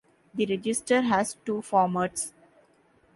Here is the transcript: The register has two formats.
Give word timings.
The 0.33 0.47
register 0.47 1.01
has 1.01 1.35
two 1.45 1.57
formats. 1.61 2.33